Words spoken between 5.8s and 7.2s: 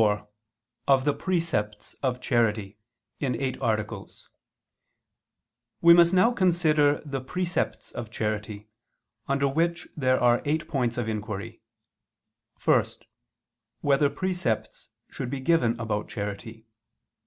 We must now consider the